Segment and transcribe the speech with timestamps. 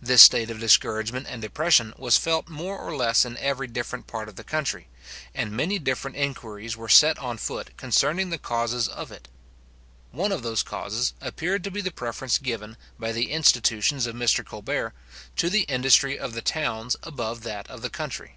[0.00, 4.28] This state of discouragement and depression was felt more or less in every different part
[4.28, 4.86] of the country,
[5.34, 9.26] and many different inquiries were set on foot concerning the causes of it.
[10.12, 14.46] One of those causes appeared to be the preference given, by the institutions of Mr.
[14.46, 14.94] Colbert,
[15.34, 18.36] to the industry of the towns above that of the country.